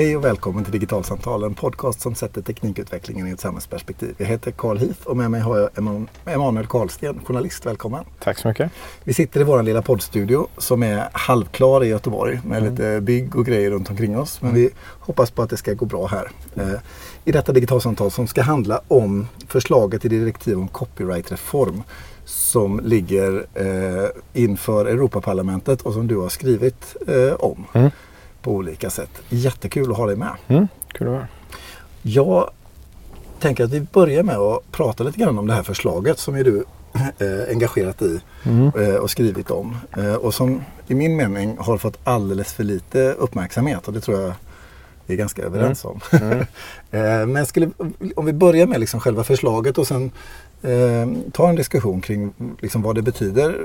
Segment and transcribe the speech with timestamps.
[0.00, 4.14] Hej och välkommen till Digitalsamtal, en podcast som sätter teknikutvecklingen i ett samhällsperspektiv.
[4.18, 5.70] Jag heter Carl Heath och med mig har jag
[6.24, 7.66] Emanuel Karlsten, journalist.
[7.66, 8.04] Välkommen!
[8.18, 8.72] Tack så mycket!
[9.04, 12.70] Vi sitter i vår lilla poddstudio som är halvklar i Göteborg med mm.
[12.70, 14.42] lite bygg och grejer runt omkring oss.
[14.42, 14.70] Men vi
[15.00, 16.30] hoppas på att det ska gå bra här.
[16.54, 16.80] Eh,
[17.24, 21.82] I detta digitalsamtal som ska handla om förslaget till direktiv om copyrightreform
[22.24, 27.66] som ligger eh, inför Europaparlamentet och som du har skrivit eh, om.
[27.72, 27.90] Mm
[28.42, 29.10] på olika sätt.
[29.28, 30.32] Jättekul att ha dig med.
[30.48, 31.26] Mm, kul att vara
[32.02, 32.50] Jag
[33.40, 36.44] tänker att vi börjar med att prata lite grann om det här förslaget som är
[36.44, 36.64] du
[36.94, 38.72] eh, engagerat i mm.
[38.78, 39.76] eh, och skrivit om.
[39.96, 44.20] Eh, och som i min mening har fått alldeles för lite uppmärksamhet och det tror
[44.20, 44.32] jag
[45.06, 45.96] vi är ganska överens mm.
[46.12, 46.18] om.
[46.22, 46.46] Mm.
[46.92, 47.70] Eh, men skulle,
[48.16, 50.10] om vi börjar med liksom själva förslaget och sen
[50.62, 53.60] eh, ta en diskussion kring liksom vad det betyder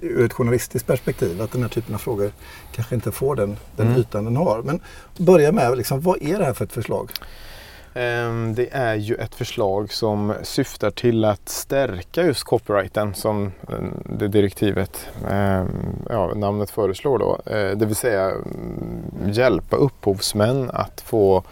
[0.00, 1.42] ur ett journalistiskt perspektiv.
[1.42, 2.32] Att den här typen av frågor
[2.72, 4.00] kanske inte får den, den mm.
[4.00, 4.62] ytan den har.
[4.62, 4.80] Men
[5.18, 7.10] börja med, liksom, vad är det här för ett förslag?
[7.94, 13.74] Ehm, det är ju ett förslag som syftar till att stärka just copyrighten som eh,
[14.04, 15.68] det direktivet, ehm,
[16.10, 17.52] ja, namnet föreslår då.
[17.52, 21.44] Eh, det vill säga mm, hjälpa upphovsmän att få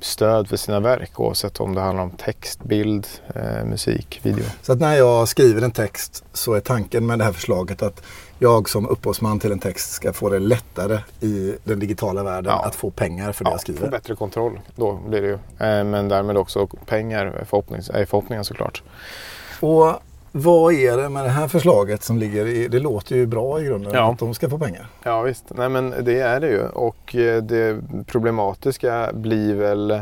[0.00, 4.44] stöd för sina verk oavsett om det handlar om text, bild, eh, musik, video.
[4.62, 8.02] Så att när jag skriver en text så är tanken med det här förslaget att
[8.38, 12.64] jag som upphovsman till en text ska få det lättare i den digitala världen ja.
[12.64, 13.80] att få pengar för det ja, jag skriver.
[13.80, 15.34] Få bättre kontroll då blir det ju.
[15.34, 18.82] Eh, men därmed också pengar förhoppnings, är förhoppningen såklart.
[19.60, 23.60] Och vad är det med det här förslaget som ligger i, det låter ju bra
[23.60, 24.12] i grunden, ja.
[24.12, 24.86] att de ska få pengar.
[25.02, 30.00] Ja visst, nej men det är det ju och eh, det problematiska blir väl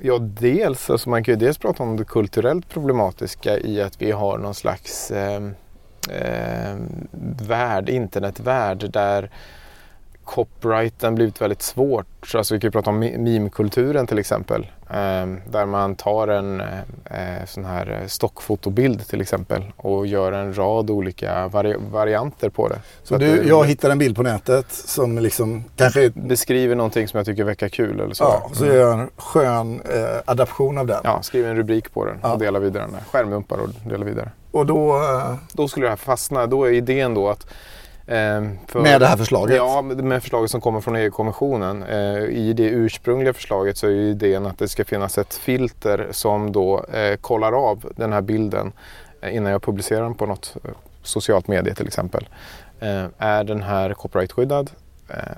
[0.00, 4.10] Ja dels, alltså man kan ju dels prata om det kulturellt problematiska i att vi
[4.10, 5.42] har någon slags eh,
[6.10, 6.76] eh,
[7.46, 9.30] värld, internetvärld där
[10.28, 12.34] copyrighten blivit väldigt svårt.
[12.34, 14.66] Alltså vi kan ju prata om meme-kulturen till exempel.
[14.90, 20.90] Eh, där man tar en eh, sån här stockfotobild till exempel och gör en rad
[20.90, 22.78] olika vari varianter på det.
[23.02, 26.10] Så, Så du, jag hittar en bild på nätet som liksom kanske...
[26.10, 28.24] Beskriver någonting som jag tycker verkar kul eller så.
[28.24, 31.00] Ja, så gör jag en skön eh, adaption av den.
[31.04, 32.32] Ja, skriver en rubrik på den ja.
[32.32, 33.00] och delar vidare den.
[33.10, 34.30] Skärmdumpar och delar vidare.
[34.50, 34.96] Och då...
[34.96, 35.34] Eh...
[35.52, 36.46] Då skulle det här fastna.
[36.46, 37.77] Då är idén då att Ehm,
[38.66, 39.56] för, med det här förslaget?
[39.56, 41.82] Ja, med förslaget som kommer från EU-kommissionen.
[41.82, 46.52] Eh, I det ursprungliga förslaget så är idén att det ska finnas ett filter som
[46.52, 48.72] då eh, kollar av den här bilden
[49.20, 50.56] eh, innan jag publicerar den på något
[51.02, 52.28] socialt medie till exempel.
[53.18, 54.70] Är den här copyrightskyddad?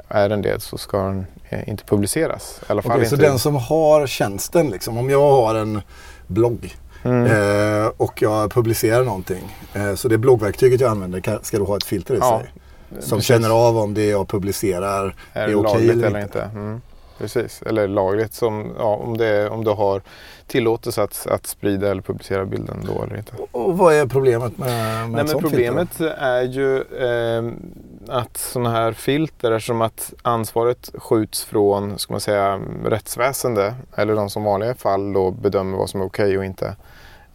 [0.08, 1.26] Är den det så ska den
[1.66, 2.60] inte publiceras.
[2.70, 3.04] I okay.
[3.04, 5.82] Så den som har tjänsten, liksom, om jag har en
[6.26, 7.26] blogg Mm.
[7.26, 9.56] Eh, och jag publicerar någonting.
[9.74, 12.52] Eh, så det bloggverktyget jag använder ska då ha ett filter i ja, sig.
[13.00, 13.24] Som precis.
[13.24, 16.42] känner av om det jag publicerar är, är okej eller, eller inte.
[16.42, 16.80] Mm.
[17.20, 20.02] Precis, eller lagligt som, ja, om, det, om du har
[20.46, 23.32] tillåtelse att, att sprida eller publicera bilden då eller inte.
[23.36, 26.14] Och, och vad är problemet med, med Nej, men Problemet filter?
[26.18, 27.52] är ju eh,
[28.10, 34.30] att sådana här filter, eftersom att ansvaret skjuts från ska man säga, rättsväsende eller de
[34.30, 36.76] som vanliga fall då bedömer vad som är okej okay och inte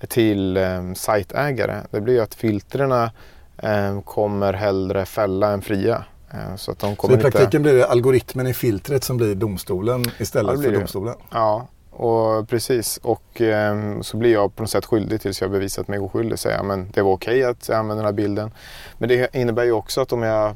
[0.07, 1.81] till eh, sajtägare.
[1.91, 3.11] Det blir ju att filtrerna
[3.57, 6.03] eh, kommer hellre fälla än fria.
[6.31, 7.59] Eh, så, att de kommer så i praktiken inte...
[7.59, 11.15] blir det algoritmen i filtret som blir domstolen istället ja, för domstolen?
[11.31, 12.97] Ja, och precis.
[12.97, 16.39] Och eh, så blir jag på något sätt skyldig tills jag bevisat mig oskyldig.
[16.39, 18.51] Säga men det var okej okay att jag använde den här bilden.
[18.97, 20.55] Men det innebär ju också att om jag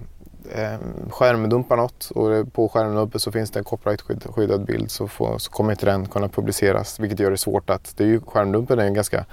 [0.51, 0.79] eh,
[1.09, 5.71] skärmdumpar något och på skärmen så finns det en copyright-skyddad bild så, får, så kommer
[5.71, 6.99] inte den kunna publiceras.
[6.99, 9.25] Vilket gör det svårt att, det är ju, skärmdumpen är en ganska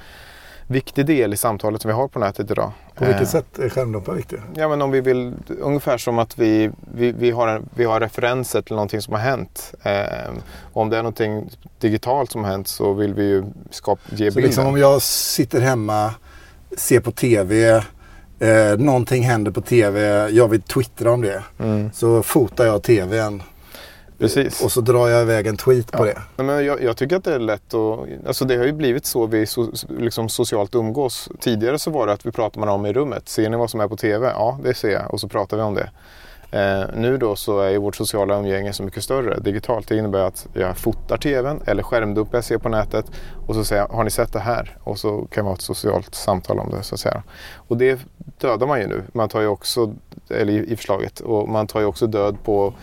[0.67, 2.73] viktig del i samtalet som vi har på nätet idag.
[2.95, 4.41] På vilket eh, sätt är skärmdumpar viktiga?
[4.55, 8.01] Ja, men om vi vill, ungefär som att vi, vi, vi, har, en, vi har
[8.01, 9.75] referenser till någonting som har hänt.
[9.83, 10.33] Eh,
[10.73, 14.33] om det är någonting digitalt som har hänt så vill vi ju skapa, ge bilden.
[14.33, 16.15] Så liksom om jag sitter hemma,
[16.77, 17.83] ser på TV,
[18.39, 21.43] eh, någonting händer på TV, jag vill twittra om det.
[21.59, 21.93] Mm.
[21.93, 23.43] Så fotar jag TVn
[24.19, 24.65] Precis.
[24.65, 26.19] Och så drar jag iväg en tweet på det.
[26.37, 28.01] Men jag, jag, tycker att det är lätt att...
[28.27, 31.29] Alltså det har ju blivit så vi so, liksom socialt umgås.
[31.41, 33.29] Tidigare så var det att vi pratade om i rummet.
[33.29, 34.27] Ser ni vad som är på TV?
[34.27, 35.15] Ja, det ser jag.
[35.15, 35.91] Och så pratar vi om det.
[36.51, 39.89] Eh, nu då så är vårt sociala umgänge så mycket större digitalt.
[39.89, 43.07] Det innebär att jag fotar TVn eller skärmdumpar jag ser på nätet
[43.47, 44.77] och så säger jag, har ni sett det här?
[44.83, 47.23] Och så kan vi ha ett socialt samtal om det så att säga.
[47.69, 48.01] Och det
[48.41, 49.03] dödar man ju nu.
[49.13, 49.95] Man tar ju också,
[50.31, 52.75] eller i, i förslaget, och man tar ju också död på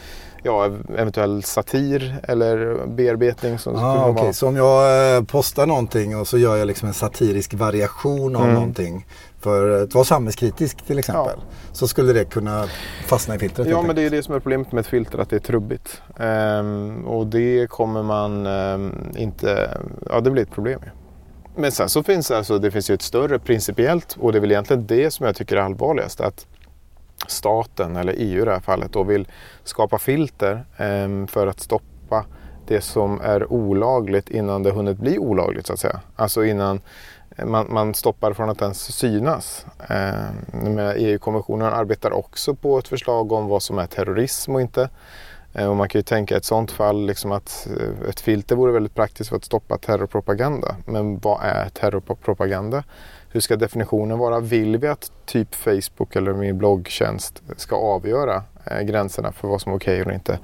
[0.43, 0.65] ja,
[0.97, 3.59] eventuell satir eller bearbetning.
[3.59, 4.33] Som ah, okay.
[4.33, 8.41] Så om jag eh, postar någonting och så gör jag liksom en satirisk variation av
[8.41, 8.53] mm.
[8.53, 9.05] någonting
[9.39, 11.35] för att vara samhällskritisk till exempel.
[11.37, 11.43] Ja.
[11.71, 12.65] Så skulle det kunna
[13.07, 13.67] fastna i filtret.
[13.67, 16.01] Ja men det är det som är problemet med ett filter, att det är trubbigt.
[16.19, 19.77] Ehm, och det kommer man ehm, inte,
[20.09, 20.89] ja det blir ett problem ju.
[21.55, 24.39] Men sen så finns det, alltså, det finns ju ett större principiellt och det är
[24.39, 26.21] väl egentligen det som jag tycker är allvarligast.
[26.21, 26.47] Att
[27.27, 29.27] staten, eller EU i det här fallet, då vill
[29.63, 32.25] skapa filter ehm, för att stoppa
[32.67, 35.99] det som är olagligt innan det hunnit bli olagligt så att säga.
[36.15, 36.81] Alltså innan
[37.37, 39.65] man, man stoppar från att ens synas.
[39.89, 44.89] Eh, EU-kommissionen arbetar också på ett förslag om vad som är terrorism och inte.
[45.53, 48.55] Eh, och man kan ju tänka i ett sådant fall liksom att eh, ett filter
[48.55, 50.75] vore väldigt praktiskt för att stoppa terrorpropaganda.
[50.85, 52.83] Men vad är terrorpropaganda?
[53.33, 54.39] Hur ska definitionen vara?
[54.39, 59.71] Vill vi att typ Facebook eller min bloggtjänst ska avgöra eh, gränserna för vad som
[59.71, 60.39] är okej okay och inte?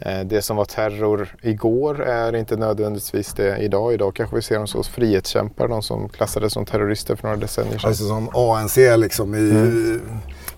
[0.00, 3.94] Eh, det som var terror igår är inte nödvändigtvis det idag.
[3.94, 7.78] Idag kanske vi ser dem som frihetskämpar, de som klassades som terrorister för några decennier
[7.78, 7.88] sedan.
[7.88, 10.00] Alltså som ANC liksom i mm.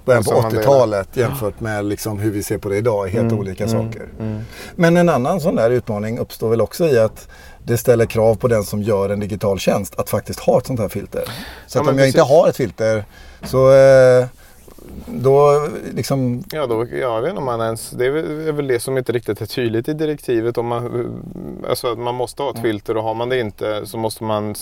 [0.04, 3.38] början på 80-talet jämfört med liksom hur vi ser på det idag, helt mm.
[3.38, 3.82] olika mm.
[3.82, 4.08] saker.
[4.18, 4.40] Mm.
[4.76, 7.28] Men en annan sån där utmaning uppstår väl också i att
[7.66, 10.80] det ställer krav på den som gör en digital tjänst att faktiskt ha ett sånt
[10.80, 11.24] här filter.
[11.66, 13.04] Så ja, att om jag inte har ett filter
[13.42, 14.26] så eh,
[15.06, 16.44] då liksom...
[16.52, 17.90] Ja, då, jag vet inte om man ens...
[17.90, 20.58] Det är väl det som inte riktigt är tydligt i direktivet.
[20.58, 21.22] Om man,
[21.68, 24.54] alltså att man måste ha ett filter och har man det inte så måste man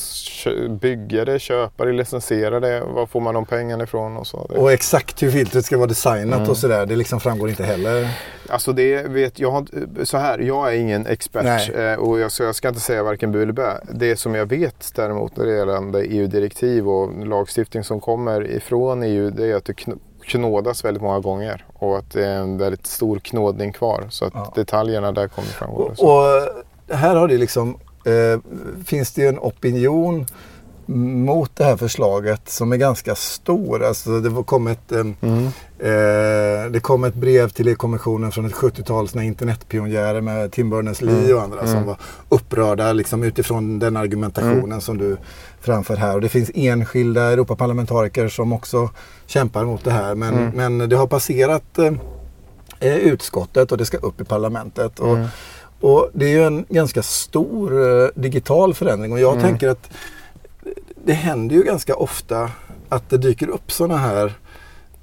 [0.80, 2.80] bygga det, köpa det, licensiera det.
[2.80, 4.38] Var får man de pengarna ifrån och så.
[4.38, 6.50] Och exakt hur filtret ska vara designat mm.
[6.50, 6.86] och sådär.
[6.86, 8.08] Det liksom framgår inte heller.
[8.52, 9.68] Alltså det vet jag.
[10.02, 13.32] Så här, jag är ingen expert eh, och jag ska, jag ska, inte säga varken
[13.32, 13.80] bu eller bä.
[13.92, 19.30] Det som jag vet däremot när det gäller EU-direktiv och lagstiftning som kommer ifrån EU
[19.30, 19.74] det är att det
[20.24, 24.06] knådas väldigt många gånger och att det är en väldigt stor knådning kvar.
[24.10, 24.52] Så att ja.
[24.54, 25.70] detaljerna där kommer fram.
[25.70, 28.40] Och, och, här har det liksom, eh,
[28.84, 30.26] finns det en opinion
[30.94, 33.84] mot det här förslaget som är ganska stor.
[33.84, 35.46] Alltså det kom ett, mm.
[35.78, 41.36] eh, det kom ett brev till E-kommissionen från ett 70-tal internetpionjärer med Tim Berners-Lee mm.
[41.36, 41.72] och andra mm.
[41.72, 41.96] som var
[42.28, 44.80] upprörda liksom, utifrån den argumentationen mm.
[44.80, 45.16] som du
[45.60, 46.14] framför här.
[46.14, 48.90] Och det finns enskilda Europaparlamentariker som också
[49.26, 50.14] kämpar mot det här.
[50.14, 50.78] Men, mm.
[50.78, 54.98] men det har passerat eh, utskottet och det ska upp i parlamentet.
[54.98, 55.28] Och, mm.
[55.80, 59.90] och det är ju en ganska stor eh, digital förändring och jag tänker att
[61.04, 62.50] det händer ju ganska ofta
[62.88, 64.32] att det dyker upp sådana här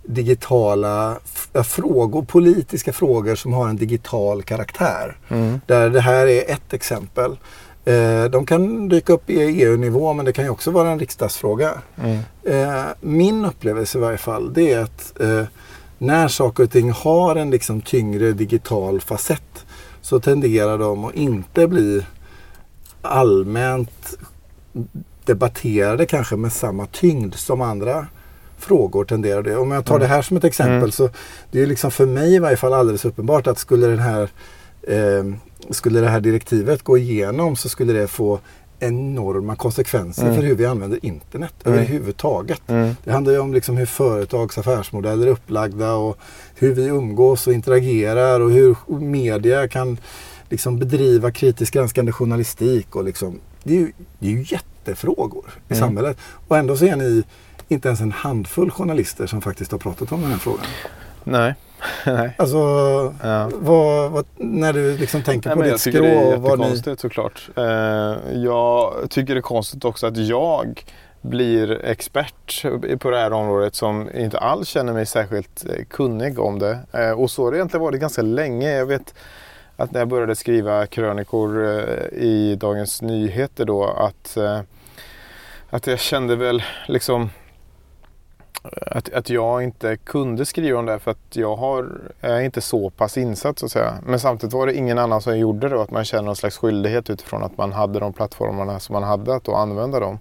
[0.04, 1.18] digitala
[1.63, 5.18] frågor, politiska frågor som har en digital karaktär.
[5.28, 5.62] Mm.
[5.66, 7.38] Där det här är ett exempel.
[7.86, 11.81] Eh, de kan dyka upp i EU-nivå men det kan ju också vara en riksdagsfråga.
[12.04, 12.19] Mm.
[12.44, 15.44] Eh, min upplevelse i varje fall det är att eh,
[15.98, 19.66] när saker och ting har en liksom tyngre digital facett
[20.02, 22.06] så tenderar de att inte bli
[23.02, 24.18] allmänt
[25.25, 28.07] debatterade kanske med samma tyngd som andra
[28.57, 29.57] frågor tenderar det.
[29.57, 30.07] Om jag tar mm.
[30.07, 30.92] det här som ett exempel mm.
[30.92, 31.10] så
[31.51, 34.30] det är liksom för mig i varje fall alldeles uppenbart att skulle, den här,
[34.81, 35.24] eh,
[35.69, 38.39] skulle det här direktivet gå igenom så skulle det få
[38.80, 40.36] enorma konsekvenser mm.
[40.36, 41.77] för hur vi använder internet mm.
[41.77, 42.62] överhuvudtaget.
[42.68, 42.95] Mm.
[43.04, 46.18] Det handlar ju om liksom hur företags affärsmodeller är upplagda och
[46.56, 49.98] hur vi umgås och interagerar och hur media kan
[50.50, 52.95] liksom bedriva kritiskt granskande journalistik.
[52.95, 55.88] Och liksom, det, är ju, det är ju jätte jättefrågor i mm.
[55.88, 56.18] samhället.
[56.48, 57.24] Och ändå så är ni
[57.68, 60.66] inte ens en handfull journalister som faktiskt har pratat om den här frågan.
[61.24, 61.56] Nej.
[62.06, 62.36] Nej.
[62.38, 62.57] Alltså,
[63.24, 63.50] ja.
[63.54, 65.92] vad, vad, när du liksom tänker Nej, på ditt skrå.
[65.92, 66.98] Jag tycker det är jättekonstigt ni...
[66.98, 67.50] såklart.
[67.56, 67.64] Eh,
[68.33, 70.83] jag tycker det är konstigt också att jag
[71.21, 72.66] blir expert
[73.00, 76.80] på det här området som inte alls känner mig särskilt eh, kunnig om det.
[76.92, 78.71] Eh, och så har det egentligen varit ganska länge.
[78.71, 79.14] Jag vet
[79.80, 84.62] att när jag började skriva krönikor eh, i Dagens Nyheter då att eh,
[85.69, 87.30] att jag kände väl liksom
[88.64, 92.62] eh, att, att jag inte kunde skriva om det för att jag har, är inte
[92.62, 93.94] så pass insatt så att säga.
[94.06, 96.57] Men samtidigt var det ingen annan som gjorde det och att man känner någon slags
[96.57, 100.19] skyldighet utifrån att man hade de plattformarna som man hade att då använda dem.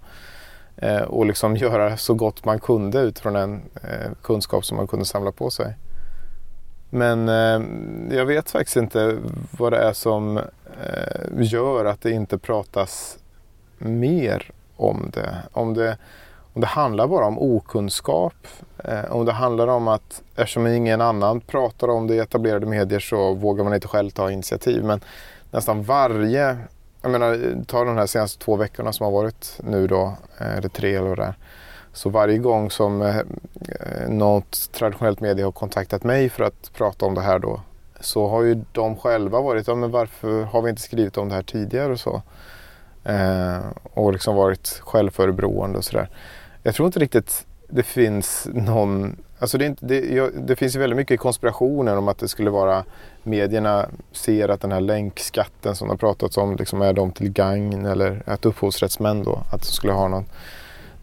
[0.77, 5.05] Eh, och liksom göra så gott man kunde utifrån den eh, kunskap som man kunde
[5.05, 5.75] samla på sig.
[6.91, 9.19] Men eh, jag vet faktiskt inte
[9.59, 13.19] vad det är som eh, gör att det inte pratas
[13.79, 15.37] mer om det.
[15.53, 15.97] Om det,
[16.53, 18.47] om det handlar bara om okunskap,
[18.85, 23.01] eh, om det handlar om att eftersom ingen annan pratar om det i etablerade medier
[23.01, 24.85] så vågar man inte själv ta initiativ.
[24.85, 25.01] Men
[25.51, 26.57] nästan varje,
[27.03, 30.69] jag menar ta de här senaste två veckorna som har varit nu då, eh, eller
[30.69, 31.35] tre eller vad det är.
[31.99, 37.07] Så varje gång som eh, eh, något traditionellt media har kontaktat mig för att prata
[37.07, 37.61] om det här då
[38.01, 41.35] så har ju de själva varit, ja men varför har vi inte skrivit om det
[41.35, 42.23] här tidigare och så.
[43.05, 43.59] Eh,
[43.95, 46.09] och liksom varit självförebroende och sådär.
[46.63, 50.97] Jag tror inte riktigt det finns någon Alltså det, inte, det, det, finns ju väldigt
[50.97, 52.85] mycket konspirationer om att det skulle vara
[53.23, 57.31] medierna ser att den här länkskatten som det har pratats om liksom är dem till
[57.31, 60.25] gagn eller att upphovsrättsmän då att de skulle ha någon,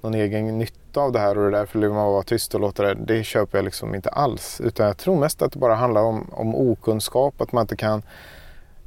[0.02, 2.94] någon egen nytta av det här och därför vill man vara tyst och låta det.
[2.94, 6.30] Det köper jag liksom inte alls utan jag tror mest att det bara handlar om,
[6.32, 8.02] om okunskap, att man inte kan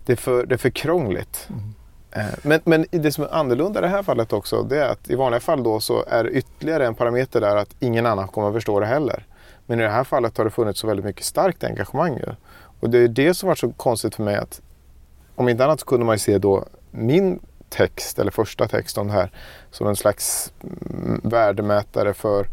[0.07, 1.49] det är för, det är för krångligt.
[1.51, 1.75] Mm.
[2.11, 5.11] Eh, men, men det som är annorlunda i det här fallet också det är att
[5.11, 8.55] i vanliga fall då så är ytterligare en parameter där att ingen annan kommer att
[8.55, 9.27] förstå det heller.
[9.67, 12.17] Men i det här fallet har det funnits så väldigt mycket starkt engagemang.
[12.17, 12.27] Ju.
[12.81, 14.61] Och det är det som var så konstigt för mig att
[15.35, 19.07] om inte annat så kunde man ju se då min text eller första text om
[19.07, 19.31] det här
[19.71, 22.47] som en slags mm, värdemätare för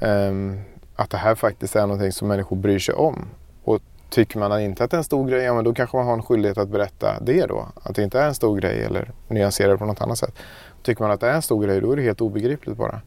[0.00, 0.60] um,
[0.96, 3.26] att det här faktiskt är någonting som människor bryr sig om.
[3.64, 3.80] Och
[4.10, 6.14] tycker man inte att det är en stor grej, ja men då kanske man har
[6.14, 7.68] en skyldighet att berätta det då.
[7.82, 10.34] Att det inte är en stor grej eller nyansera det på något annat sätt.
[10.82, 13.00] Tycker man att det är en stor grej, då är det helt obegripligt bara.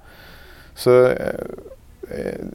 [0.75, 1.27] Så eh,
[2.09, 2.45] eh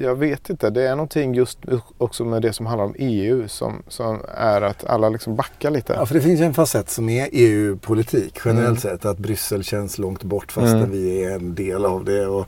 [0.00, 0.70] jag vet inte.
[0.70, 1.58] Det är någonting just
[1.98, 5.92] också med det som handlar om EU som, som är att alla liksom backar lite.
[5.92, 8.98] Ja, för det finns ju en facett som är EU-politik generellt mm.
[8.98, 9.04] sett.
[9.04, 10.90] Att Bryssel känns långt bort fastän mm.
[10.90, 12.26] vi är en del av det.
[12.26, 12.46] Och,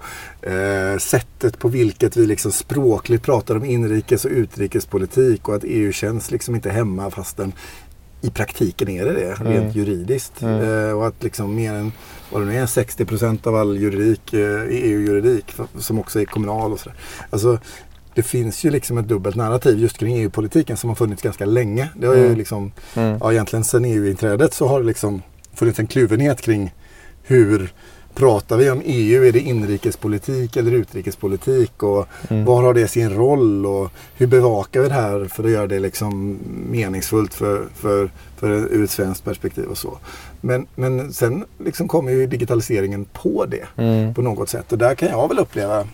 [0.50, 5.93] eh, sättet på vilket vi liksom språkligt pratar om inrikes och utrikespolitik och att EU
[5.93, 7.52] känns liksom inte hemma fastän
[8.20, 9.52] i praktiken är det det, mm.
[9.52, 10.42] rent juridiskt.
[10.42, 10.88] Mm.
[10.88, 11.92] Eh, och att liksom mer än
[12.30, 16.72] vad det nu är, 60 procent av all juridik eh, EU-juridik som också är kommunal
[16.72, 16.98] och sådär.
[17.30, 17.58] Alltså,
[18.14, 21.88] det finns ju liksom ett dubbelt narrativ just kring EU-politiken som har funnits ganska länge.
[21.96, 22.28] Det har mm.
[22.28, 23.18] ju liksom, mm.
[23.20, 25.22] ja, egentligen sedan EU-inträdet så har det liksom
[25.54, 26.75] funnits en kluvenhet kring
[27.22, 27.72] hur
[28.14, 29.24] pratar vi om EU?
[29.24, 31.82] Är det inrikespolitik eller utrikespolitik?
[31.82, 32.44] Och mm.
[32.44, 33.66] var har det sin roll?
[33.66, 36.38] Och hur bevakar vi det här för att göra det liksom
[36.70, 39.98] meningsfullt för, för, för ur ett svenskt perspektiv och så.
[40.40, 44.14] Men, men sen liksom kommer ju digitaliseringen på det mm.
[44.14, 44.72] på något sätt.
[44.72, 45.86] Och där kan jag väl uppleva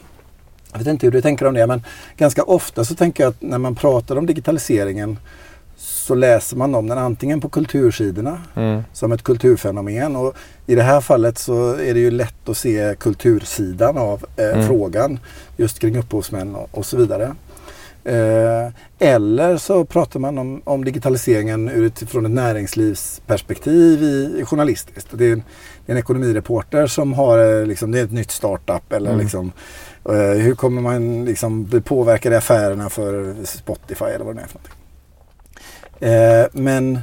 [0.75, 1.83] jag vet inte hur du tänker om det, men
[2.17, 5.19] ganska ofta så tänker jag att när man pratar om digitaliseringen
[5.77, 8.83] så läser man om den antingen på kultursidorna mm.
[8.93, 10.35] som ett kulturfenomen och
[10.67, 14.67] i det här fallet så är det ju lätt att se kultursidan av eh, mm.
[14.67, 15.19] frågan
[15.57, 17.35] just kring upphovsmän och, och så vidare.
[18.05, 25.09] Eh, eller så pratar man om, om digitaliseringen utifrån ett näringslivsperspektiv i, i journalistiskt.
[25.13, 25.43] Det är, en,
[25.87, 29.21] det är en ekonomireporter som har, eh, liksom, det är ett nytt startup eller mm.
[29.21, 29.53] liksom,
[30.09, 34.47] eh, hur kommer man liksom bli påverkad i affärerna för Spotify eller vad det är
[34.47, 34.84] för någonting.
[36.01, 36.99] Eh, men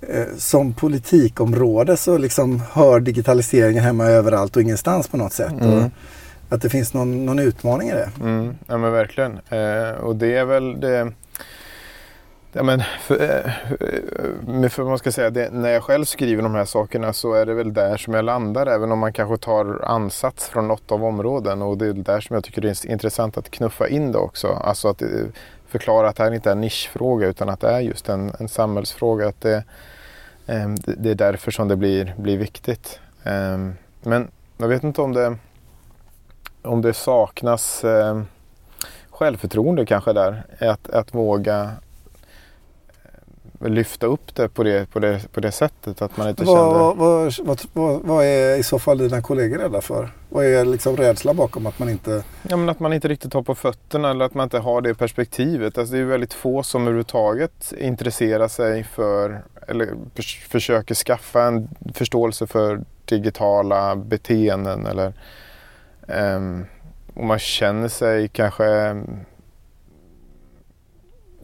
[0.00, 5.60] eh, som politikområde så liksom hör digitaliseringen hemma överallt och ingenstans på något sätt.
[5.60, 5.90] Mm.
[6.48, 8.10] Att det finns någon, någon utmaning i det.
[8.20, 9.32] Mm, ja men verkligen.
[9.32, 11.12] Eh, och det är väl det
[12.56, 16.64] Ja, men för, eh, för man ska säga, det, när jag själv skriver de här
[16.64, 20.48] sakerna så är det väl där som jag landar även om man kanske tar ansats
[20.48, 23.50] från något av områden och det är där som jag tycker det är intressant att
[23.50, 24.48] knuffa in det också.
[24.48, 25.02] Alltså att
[25.78, 28.48] förklara att det här inte är en nischfråga utan att det är just en, en
[28.48, 29.28] samhällsfråga.
[29.28, 29.64] Att det,
[30.46, 33.00] ehm, det är därför som det blir, blir viktigt.
[33.24, 35.36] Ehm, men jag vet inte om det,
[36.62, 38.26] om det saknas ehm,
[39.10, 40.42] självförtroende kanske där.
[40.58, 41.70] Att, att våga
[43.60, 46.02] lyfta upp det på det, på det, på det sättet.
[46.02, 46.78] Att man inte vad, kände...
[46.78, 50.10] vad, vad, vad, vad är i så fall dina kollegor rädda för?
[50.28, 52.24] Vad är liksom rädsla bakom att man inte...
[52.48, 54.94] Ja, men att man inte riktigt har på fötterna eller att man inte har det
[54.94, 55.78] perspektivet.
[55.78, 59.88] Alltså, det är väldigt få som överhuvudtaget intresserar sig för eller
[60.48, 64.86] försöker skaffa en förståelse för digitala beteenden.
[64.86, 65.12] Eller,
[66.36, 66.66] um,
[67.14, 68.96] och man känner sig kanske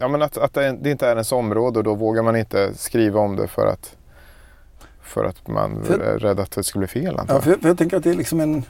[0.00, 3.20] Ja, men att, att det, inte är ens område och då vågar man inte skriva
[3.20, 3.96] om det för att,
[5.02, 7.20] för att man för, är rädd att det ska bli fel.
[7.28, 8.64] Ja, för, för jag tänker att det är liksom en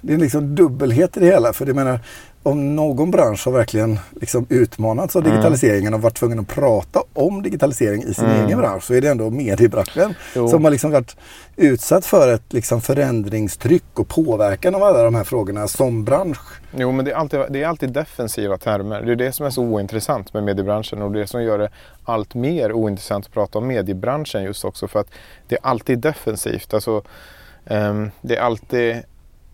[0.00, 1.52] det är liksom dubbelhet i det hela.
[1.52, 2.00] För det menar,
[2.42, 5.32] om någon bransch har verkligen liksom utmanats av mm.
[5.32, 8.46] digitaliseringen och varit tvungen att prata om digitalisering i sin mm.
[8.46, 10.48] egen bransch så är det ändå mediebranschen jo.
[10.48, 11.16] som har liksom varit
[11.56, 16.60] utsatt för ett liksom förändringstryck och påverkan av alla de här frågorna som bransch.
[16.76, 19.02] Jo, men det är, alltid, det är alltid defensiva termer.
[19.02, 21.70] Det är det som är så ointressant med mediebranschen och det som gör det
[22.04, 25.08] allt mer ointressant att prata om mediebranschen just också för att
[25.48, 26.74] det är alltid defensivt.
[26.74, 27.02] Alltså,
[27.64, 29.02] um, det är alltid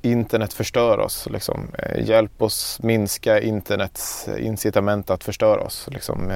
[0.03, 1.29] internet förstör oss.
[1.31, 1.69] Liksom.
[1.79, 5.89] Eh, hjälp oss minska internets eh, incitament att förstöra oss.
[5.91, 6.31] Liksom.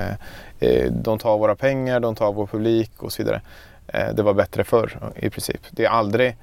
[0.61, 3.41] Eh, de tar våra pengar, de tar vår publik och så vidare.
[4.15, 5.61] Det var bättre förr i princip.
[5.71, 6.37] Det är aldrig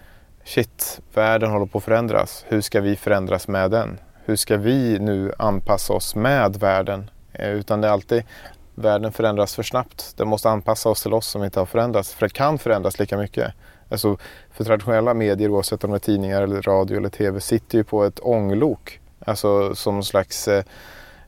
[0.43, 2.45] shit, världen håller på att förändras.
[2.47, 3.99] Hur ska vi förändras med den?
[4.25, 7.09] Hur ska vi nu anpassa oss med världen?
[7.33, 8.23] Utan det är alltid
[8.75, 10.13] världen förändras för snabbt.
[10.17, 12.13] Den måste anpassa oss till oss som inte har förändrats.
[12.13, 13.53] För det kan förändras lika mycket.
[13.89, 14.17] Alltså,
[14.51, 18.03] för traditionella medier, oavsett om det är tidningar, eller radio eller tv, sitter ju på
[18.03, 18.99] ett ånglok.
[19.25, 20.63] Alltså som en slags eh,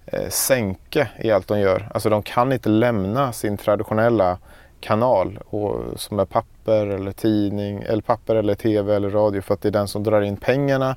[0.05, 1.89] eh, sänke i allt de gör.
[1.93, 4.37] Alltså de kan inte lämna sin traditionella
[4.81, 9.61] kanal och, som är papper eller tidning eller papper eller tv eller radio för att
[9.61, 10.95] det är den som drar in pengarna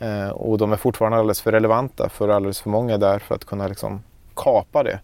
[0.00, 3.44] eh, och de är fortfarande alldeles för relevanta för alldeles för många där för att
[3.44, 4.02] kunna liksom
[4.34, 5.00] kapa det.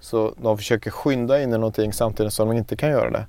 [0.00, 3.26] Så de försöker skynda in i någonting samtidigt som de inte kan göra det.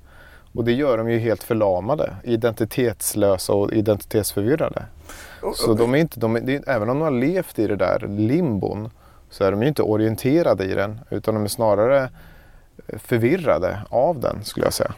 [0.56, 4.82] Och det gör de ju helt förlamade, identitetslösa och identitetsförvirrade.
[5.54, 8.90] Så de är inte, de är, även om de har levt i det där limbon
[9.30, 12.08] så är de ju inte orienterade i den utan de är snarare
[12.98, 14.92] förvirrade av den skulle jag säga.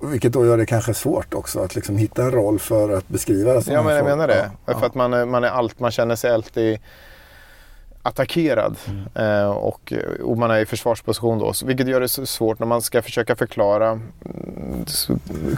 [0.00, 3.52] Vilket då gör det kanske svårt också att liksom hitta en roll för att beskriva
[3.52, 3.72] det.
[3.72, 4.50] Ja, men jag menar det.
[4.66, 6.78] Ja, för att man, är, man, är allt, man känner sig alltid
[8.08, 9.06] attackerad mm.
[9.14, 11.52] eh, och, och, man är i försvarsposition då.
[11.64, 14.84] Vilket gör det så svårt när man ska försöka förklara mm,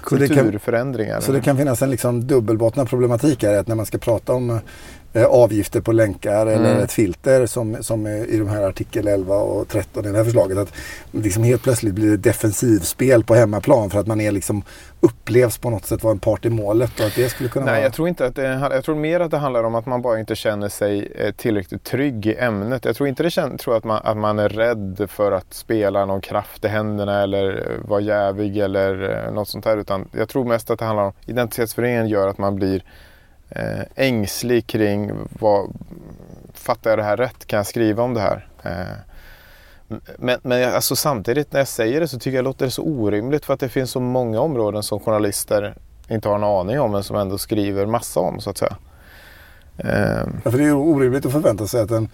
[0.02, 1.20] kulturförändringar.
[1.20, 3.58] Så det kan, så det kan finnas en liksom dubbelbottnad problematik här.
[3.58, 4.60] Att när man ska prata om
[5.12, 6.84] Eh, avgifter på länkar eller mm.
[6.84, 10.58] ett filter som, som i de här artikel 11 och 13 i det här förslaget.
[10.58, 10.72] Att
[11.10, 14.62] liksom helt plötsligt blir det defensivspel på hemmaplan för att man är liksom
[15.00, 17.74] upplevs på något sätt vara en part i målet och att det skulle kunna Nej,
[17.74, 17.82] vara...
[17.82, 20.20] jag tror inte att det, jag tror mer att det handlar om att man bara
[20.20, 22.84] inte känner sig eh, tillräckligt trygg i ämnet.
[22.84, 26.06] Jag tror inte det känner, tror att man, att man är rädd för att spela
[26.06, 29.76] någon kraft i händerna eller vara jävig eller eh, något sånt där.
[29.76, 32.82] Utan jag tror mest att det handlar om identitetsföreningen gör att man blir
[33.50, 35.72] eh, ängslig kring vad,
[36.54, 37.46] fattar jag det här rätt?
[37.46, 38.48] Kan jag skriva om det här?
[38.62, 39.10] Eh,
[40.18, 43.44] men, men alltså samtidigt när jag säger det så tycker jag det låter så orimligt
[43.44, 45.74] för att det finns så många områden som journalister
[46.08, 48.76] inte har en aning om men som ändå skriver massa om så att säga.
[49.76, 50.28] Eh.
[50.44, 52.08] Ja, för det är orimligt att förvänta sig att en,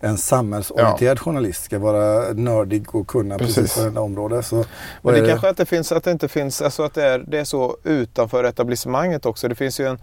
[0.00, 1.22] en samhällsorienterad ja.
[1.22, 4.46] journalist ska vara nördig och kunna precis, precis det området.
[4.46, 4.64] Så,
[5.02, 7.18] men det är kanske att det, finns, att det inte finns, alltså att det är,
[7.18, 9.48] det är så utanför etablissemanget också.
[9.48, 9.98] Det finns ju en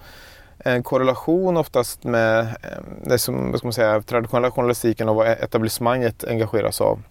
[0.60, 5.28] en korrelation oftast med eh, det som vad ska man säga, traditionella journalistiken och vad
[5.28, 7.02] e-, etablissemanget engageras av.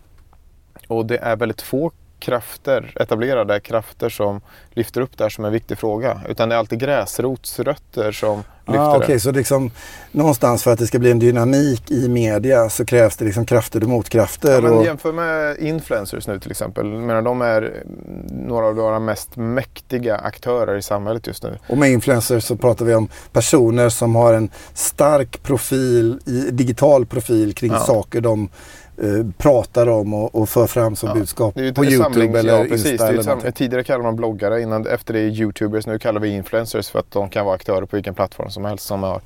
[0.89, 5.53] Och det är väldigt få krafter, etablerade krafter som lyfter upp det här som en
[5.53, 6.21] viktig fråga.
[6.29, 9.15] Utan det är alltid gräsrotsrötter som lyfter ah, okay.
[9.15, 9.21] det.
[9.21, 9.71] Så liksom,
[10.13, 13.83] någonstans för att det ska bli en dynamik i media så krävs det liksom krafter
[13.83, 14.53] och motkrafter.
[14.53, 14.85] Ja, men och...
[14.85, 16.87] Jämför med influencers nu till exempel.
[16.87, 17.83] menar, de är
[18.31, 21.59] några av våra mest mäktiga aktörer i samhället just nu.
[21.69, 26.19] Och med influencers så pratar vi om personer som har en stark profil,
[26.51, 27.79] digital profil kring ja.
[27.79, 28.49] saker de
[29.37, 31.15] pratar om och, och för fram som ja.
[31.15, 33.09] budskap på Youtube samling, eller ja, precis, Insta.
[33.09, 35.87] Eller tidigare kallade man bloggare, innan, efter det är Youtubers.
[35.87, 38.87] Nu kallar vi influencers för att de kan vara aktörer på vilken plattform som helst
[38.87, 39.21] som, har,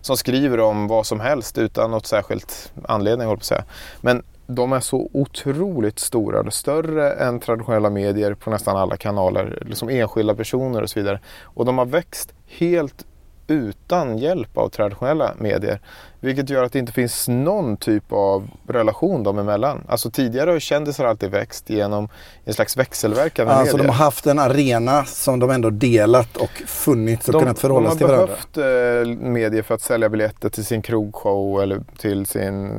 [0.00, 3.64] som skriver om vad som helst utan något särskilt anledning, håller på att säga.
[4.00, 9.88] Men de är så otroligt stora, större än traditionella medier på nästan alla kanaler, liksom
[9.88, 11.20] enskilda personer och så vidare.
[11.42, 13.04] Och de har växt helt
[13.46, 15.80] utan hjälp av traditionella medier.
[16.20, 19.84] Vilket gör att det inte finns någon typ av relation dem emellan.
[19.88, 22.08] Alltså tidigare har kändisar alltid växt genom
[22.44, 23.88] en slags växelverkan med Alltså medier.
[23.88, 27.90] de har haft en arena som de ändå delat och funnits och de, kunnat förhålla
[27.90, 28.36] sig till varandra.
[28.52, 32.70] De har behövt eh, medier för att sälja biljetter till sin krogshow eller till sin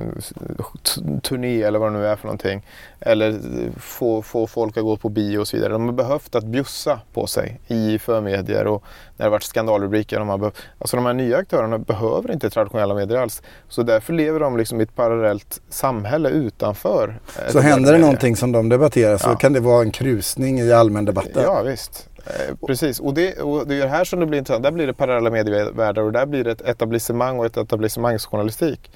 [1.23, 2.65] turné eller vad det nu är för någonting.
[2.99, 3.39] Eller
[3.79, 5.73] få, få folk att gå på bio och så vidare.
[5.73, 8.83] De har behövt att bjussa på sig i förmedier och
[9.17, 10.19] när det varit skandalrubriker.
[10.19, 13.41] De, har behövt, alltså de här nya aktörerna behöver inte traditionella medier alls.
[13.69, 17.19] Så därför lever de liksom i ett parallellt samhälle utanför.
[17.45, 19.35] Eh, så händer det någonting som de debatterar så ja.
[19.35, 21.27] kan det vara en krusning i allmän debatt?
[21.33, 22.09] Ja visst.
[22.25, 24.63] Eh, precis, och det, och det är här som det blir intressant.
[24.63, 28.91] Där blir det parallella medievärldar och där blir det ett etablissemang och ett etablissemangsjournalistik.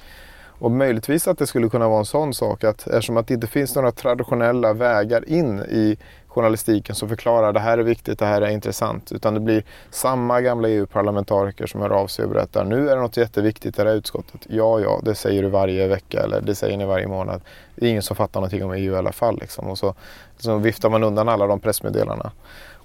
[0.62, 3.46] Och möjligtvis att det skulle kunna vara en sån sak att eftersom att det inte
[3.46, 5.98] finns några traditionella vägar in i
[6.34, 9.12] journalistiken som förklarar det här är viktigt, det här är intressant.
[9.12, 13.02] Utan det blir samma gamla EU-parlamentariker som hör av sig och berättar nu är det
[13.02, 14.40] något jätteviktigt i det här utskottet.
[14.48, 17.40] Ja, ja, det säger du varje vecka eller det säger ni varje månad.
[17.76, 19.38] Det är ingen som fattar någonting om EU i alla fall.
[19.40, 19.68] Liksom.
[19.68, 19.94] Och så,
[20.38, 22.32] så viftar man undan alla de pressmeddelarna.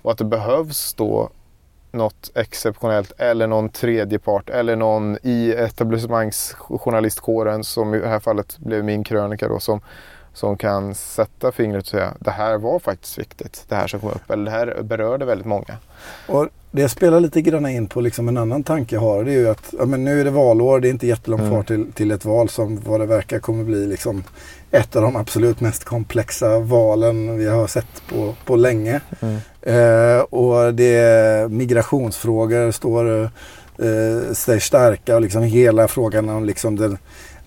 [0.01, 1.29] Och att det behövs då
[1.91, 8.57] något exceptionellt eller någon tredje part eller någon i etablissemangsjournalistkåren som i det här fallet
[8.57, 9.81] blev min krönika då som
[10.37, 14.09] som kan sätta fingret och säga det här var faktiskt viktigt, det här som kom
[14.09, 15.77] upp, eller det här berörde väldigt många.
[16.27, 19.23] Och det spelar lite grann in på liksom en annan tanke jag har.
[19.23, 21.53] Det är ju att ja, men nu är det valår, det är inte jättelångt mm.
[21.53, 24.23] kvar till, till ett val som vad det verkar kommer bli liksom
[24.71, 29.01] ett av de absolut mest komplexa valen vi har sett på, på länge.
[29.19, 29.37] Mm.
[29.61, 36.97] Eh, och det migrationsfrågor står eh, starka och liksom hela frågan om liksom den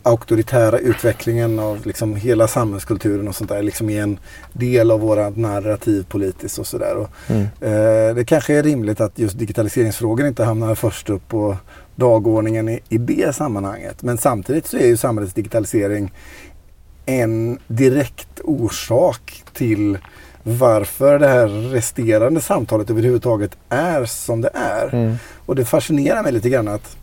[0.02, 4.18] auktoritära utvecklingen av liksom hela samhällskulturen och sånt där liksom är en
[4.52, 7.06] del av våra narrativ politiskt och sådär.
[7.26, 7.42] Mm.
[7.42, 11.56] Eh, det kanske är rimligt att just digitaliseringsfrågor inte hamnar först upp på
[11.94, 14.02] dagordningen i, i det sammanhanget.
[14.02, 16.12] Men samtidigt så är ju samhällets digitalisering
[17.06, 19.98] en direkt orsak till
[20.42, 24.94] varför det här resterande samtalet överhuvudtaget är som det är.
[24.94, 25.16] Mm.
[25.46, 26.96] Och det fascinerar mig lite grann att,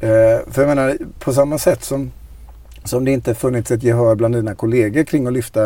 [0.00, 2.12] eh, för jag menar på samma sätt som
[2.84, 5.64] som det inte funnits ett gehör bland dina kollegor kring att lyfta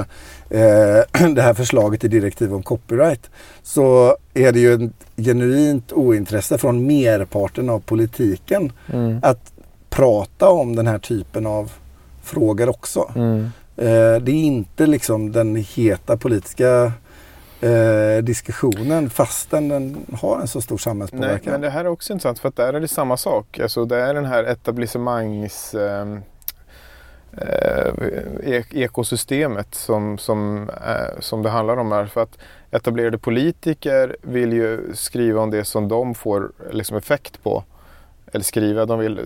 [0.51, 3.31] eh, det här förslaget i direktiv om copyright
[3.63, 9.19] så är det ju ett genuint ointresse från merparten av politiken mm.
[9.23, 9.53] att
[9.91, 11.73] prata om den här typen av
[12.23, 13.13] frågor också.
[13.17, 13.51] Mm.
[13.77, 16.93] Eh, det är inte liksom den heta politiska
[17.61, 21.41] eh, diskussionen fastän den har en så stor samhällspåverkan.
[21.45, 23.59] Nej, men det här är också intressant för att där är det samma sak.
[23.59, 26.19] Alltså det är den här etablissemangs eh,
[27.37, 32.07] eh, ekosystemet som, som, eh, som det handlar om här.
[32.07, 32.39] För att
[32.71, 37.65] etablerade politiker vill ju skriva om det som de får liksom, effekt på.
[38.33, 39.21] Eller skriva, de vill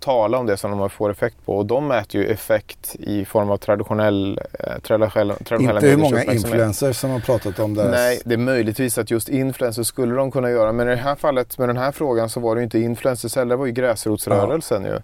[0.00, 1.56] tala om det som de får effekt på.
[1.56, 6.24] Och de mäter ju effekt i form av traditionell, eh, traditionella, traditionella Inte hur många
[6.24, 7.90] influencers som har pratat om det.
[7.90, 10.72] Nej, det är möjligtvis att just influencers skulle de kunna göra.
[10.72, 13.36] Men i det här fallet med den här frågan så var det ju inte influencers
[13.36, 14.90] heller, det var ju gräsrotsrörelsen ja.
[14.90, 15.00] ju.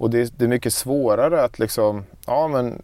[0.00, 2.82] Och det, det, är mycket svårare att liksom, ja men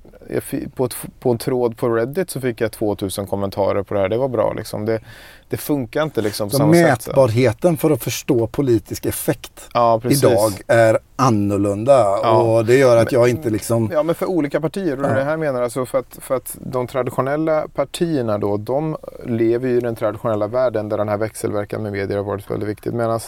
[0.74, 4.08] på, ett, på en tråd på Reddit så fick jag 2000 kommentarer på det här,
[4.08, 4.84] det var bra liksom.
[4.84, 5.00] Det,
[5.48, 10.00] det funkar inte liksom på så samma mätbarheten sätt, för att förstå politisk effekt ja,
[10.04, 12.42] idag är annorlunda ja.
[12.42, 13.90] och det gör att jag inte liksom...
[13.92, 15.14] Ja men för olika partier, och ja.
[15.14, 19.76] det här menar alltså för att, för att de traditionella partierna då, de lever ju
[19.76, 22.94] i den traditionella världen där den här växelverkan med medier har varit väldigt viktigt.
[22.94, 23.20] Medan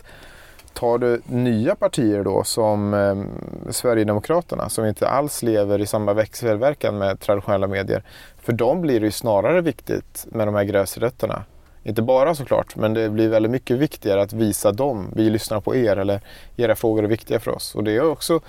[0.78, 6.98] tar du nya partier då som eh, Sverigedemokraterna som inte alls lever i samma växelverkan
[6.98, 8.02] med traditionella medier.
[8.42, 11.42] För dem blir det ju snarare viktigt med de här gräsrötterna.
[11.82, 15.06] Inte bara såklart, men det blir väldigt mycket viktigare att visa dem.
[15.16, 16.20] Vi lyssnar på er eller
[16.56, 17.74] era frågor är viktiga för oss.
[17.74, 18.40] Och det har också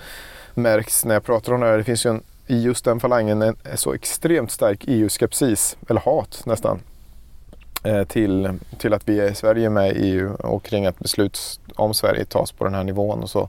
[0.54, 1.78] märks när jag pratar om det här.
[1.78, 6.00] Det finns ju en, i just den falangen en, en så extremt stark EU-skepsis, eller
[6.00, 6.80] hat nästan.
[7.82, 11.60] Eh, till, till att vi är i Sverige med i EU och kring att beslut
[11.76, 13.48] om Sverige tas på den här nivån och så.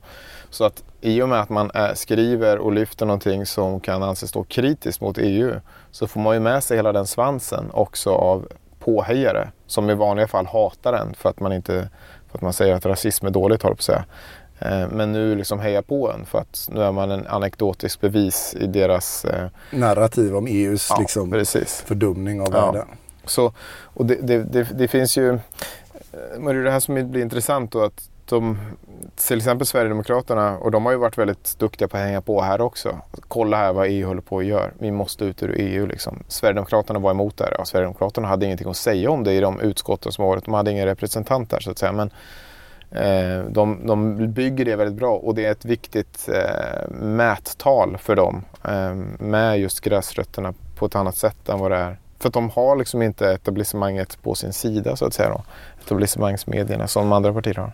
[0.49, 4.29] Så att i och med att man är, skriver och lyfter någonting som kan anses
[4.29, 5.53] stå kritiskt mot EU
[5.91, 8.47] så får man ju med sig hela den svansen också av
[8.79, 11.89] påhejare som i vanliga fall hatar den för att man inte
[12.31, 14.05] för att man säger att rasism är dåligt, håller på att säga.
[14.59, 18.55] Eh, men nu liksom hejar på en för att nu är man en anekdotisk bevis
[18.59, 19.49] i deras eh...
[19.71, 21.45] narrativ om EUs ja, liksom,
[21.85, 22.65] fördumning av ja.
[22.65, 22.87] världen
[23.31, 23.53] också.
[23.83, 25.39] och det, det, det, det finns ju, eh,
[26.39, 28.57] men det är det här som blir intressant då att de,
[29.27, 32.61] till exempel Sverigedemokraterna, och de har ju varit väldigt duktiga på att hänga på här
[32.61, 32.97] också.
[33.27, 34.69] Kolla här vad EU håller på att göra.
[34.79, 36.23] Vi måste ut ur EU liksom.
[36.27, 37.55] Sverigedemokraterna var emot det här.
[37.57, 40.45] Ja, Sverigedemokraterna hade ingenting att säga om det i de utskotten som varit.
[40.45, 41.91] De hade ingen representant där så att säga.
[41.91, 42.11] Men
[42.91, 48.15] eh, de, de bygger det väldigt bra och det är ett viktigt eh, mättal för
[48.15, 52.33] dem eh, med just gräsrötterna på ett annat sätt än vad det är för att
[52.33, 55.29] de har liksom inte etablissemanget på sin sida så att säga.
[55.29, 55.43] Då.
[55.85, 57.71] Etablissemangsmedierna som andra partier har.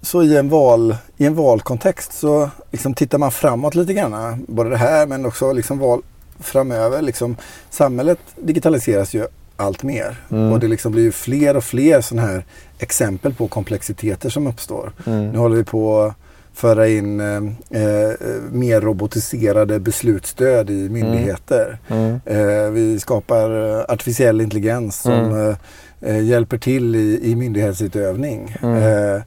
[0.00, 4.44] Så i en, val, i en valkontext så liksom tittar man framåt lite grann.
[4.48, 6.02] Både det här men också liksom val
[6.40, 7.02] framöver.
[7.02, 7.36] Liksom,
[7.70, 10.16] samhället digitaliseras ju allt mer.
[10.30, 10.52] Mm.
[10.52, 12.44] Och det liksom blir ju fler och fler sådana här
[12.78, 14.92] exempel på komplexiteter som uppstår.
[15.06, 15.30] Mm.
[15.30, 16.14] Nu håller vi på
[16.58, 17.36] föra in eh,
[17.82, 18.12] eh,
[18.50, 21.78] mer robotiserade beslutsstöd i myndigheter.
[21.88, 22.20] Mm.
[22.26, 22.64] Mm.
[22.64, 23.50] Eh, vi skapar
[23.92, 25.48] artificiell intelligens som mm.
[25.48, 25.56] Eh,
[26.00, 28.56] eh, hjälper till i, i myndighetsutövning.
[28.62, 28.76] Mm.
[28.82, 29.22] Eh,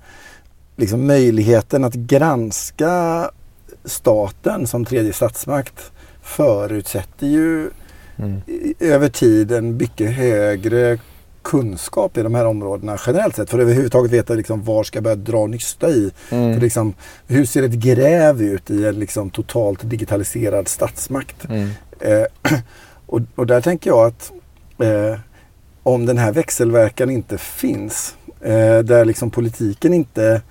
[0.75, 3.29] liksom möjligheten att granska
[3.85, 5.91] staten som tredje statsmakt
[6.21, 7.69] förutsätter ju
[8.17, 8.41] mm.
[8.79, 10.99] över tid en mycket högre
[11.43, 13.49] kunskap i de här områdena generellt sett.
[13.49, 16.11] För att överhuvudtaget veta liksom var ska jag börja dra nysta i.
[16.29, 16.53] Mm.
[16.53, 16.93] För liksom,
[17.27, 21.45] hur ser ett gräv ut i en liksom totalt digitaliserad statsmakt?
[21.49, 21.69] Mm.
[21.99, 22.25] Eh,
[23.05, 24.31] och, och, där tänker jag att
[24.79, 25.19] eh,
[25.83, 30.41] om den här växelverkan inte finns, eh, där liksom politiken inte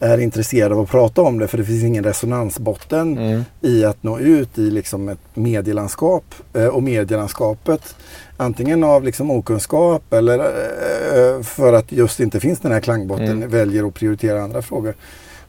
[0.00, 3.44] är intresserad av att prata om det för det finns ingen resonansbotten mm.
[3.60, 6.24] i att nå ut i liksom ett medielandskap.
[6.54, 7.96] Eh, och medielandskapet
[8.36, 13.50] antingen av liksom okunskap eller eh, för att just inte finns den här klangbotten mm.
[13.50, 14.94] väljer att prioritera andra frågor.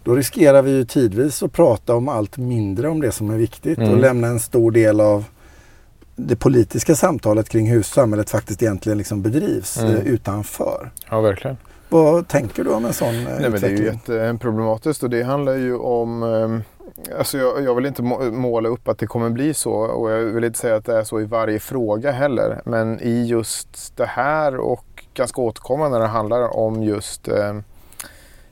[0.03, 3.77] Då riskerar vi ju tidvis att prata om allt mindre om det som är viktigt
[3.77, 3.91] mm.
[3.91, 5.25] och lämna en stor del av
[6.15, 9.95] det politiska samtalet kring hur samhället faktiskt egentligen liksom bedrivs mm.
[9.95, 10.91] Eh, utanför.
[11.09, 11.57] Ja, verkligen.
[11.89, 13.51] Vad tänker du om en sån Nej, utveckling?
[13.51, 16.23] Men det är ju jätteproblematiskt och det handlar ju om
[17.17, 20.43] Alltså jag, jag, vill inte måla upp att det kommer bli så och jag vill
[20.43, 22.61] inte säga att det är så i varje fråga heller.
[22.65, 27.53] Men i just det här och ganska återkommande när det handlar om just eh,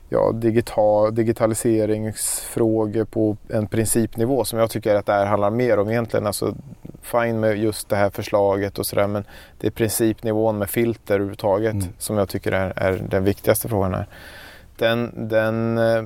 [0.08, 5.90] ja, digital, digitaliseringsfrågor på en principnivå som jag tycker att det här handlar mer om
[5.90, 6.26] egentligen.
[6.26, 6.54] Alltså,
[7.04, 9.24] fine med just det här förslaget och sådär men
[9.58, 11.86] det är principnivån med filter överhuvudtaget mm.
[11.98, 14.06] som jag tycker är, är den viktigaste frågan här.
[14.76, 16.04] Den, den, eh,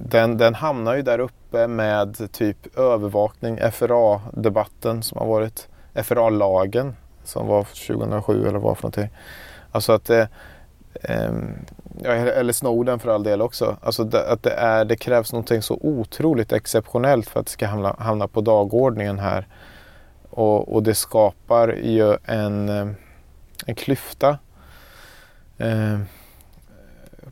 [0.00, 7.46] den, den hamnar ju där uppe med typ övervakning, FRA-debatten som har varit, FRA-lagen som
[7.46, 9.10] var 2007 eller vad för någonting.
[9.72, 10.28] Alltså att det,
[11.00, 13.76] Ehm, ja, eller Snowden för all del också.
[13.82, 17.66] Alltså det, att det, är, det krävs någonting så otroligt exceptionellt för att det ska
[17.66, 19.46] hamna, hamna på dagordningen här.
[20.30, 22.86] Och, och det skapar ju en, eh,
[23.66, 24.38] en klyfta
[25.58, 25.98] eh,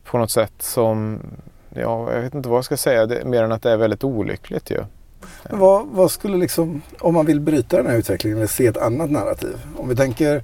[0.03, 1.19] på något sätt som,
[1.69, 4.03] ja, jag vet inte vad jag ska säga, det, mer än att det är väldigt
[4.03, 4.83] olyckligt ju.
[5.49, 9.11] Vad, vad, skulle liksom, om man vill bryta den här utvecklingen eller se ett annat
[9.11, 9.57] narrativ.
[9.77, 10.43] Om vi tänker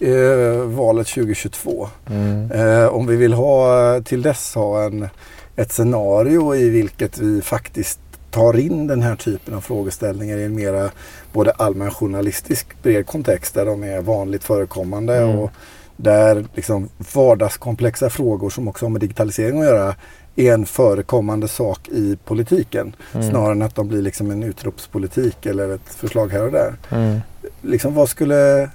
[0.00, 1.88] eh, valet 2022.
[2.10, 2.50] Mm.
[2.50, 5.08] Eh, om vi vill ha till dess ha en,
[5.56, 10.54] ett scenario i vilket vi faktiskt tar in den här typen av frågeställningar i en
[10.54, 10.90] mera
[11.32, 15.38] både allmän journalistisk bred kontext där de är vanligt förekommande mm.
[15.38, 15.50] och
[15.96, 19.94] där liksom vardagskomplexa frågor som också har med digitalisering att göra
[20.36, 22.96] är en förekommande sak i politiken.
[23.14, 23.30] Mm.
[23.30, 26.74] Snarare än att de blir liksom en utropspolitik eller ett förslag här och där.
[26.90, 27.20] Mm.
[27.62, 28.70] Liksom, vad skulle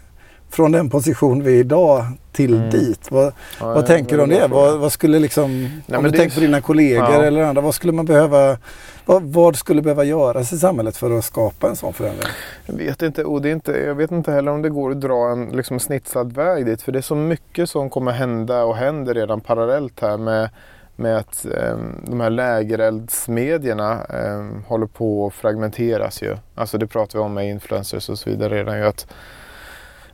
[0.53, 2.69] från den position vi är idag till mm.
[2.69, 3.11] dit.
[3.11, 4.47] Vad, ja, vad tänker du om det?
[4.47, 7.23] Vad, vad, skulle liksom, Nej, om du tänker på dina kollegor ja.
[7.23, 8.57] eller andra, vad skulle man behöva,
[9.05, 12.27] vad, vad, skulle behöva göras i samhället för att skapa en sån förändring?
[12.65, 15.01] Jag vet inte och det är inte, jag vet inte heller om det går att
[15.01, 16.81] dra en liksom, snitsad väg dit.
[16.81, 20.49] För det är så mycket som kommer hända och händer redan parallellt här med
[20.95, 26.37] med att eh, de här lägereldsmedierna eh, håller på att fragmenteras ju.
[26.55, 28.85] Alltså det pratar vi om med influencers och så vidare redan ju.
[28.85, 29.07] Att,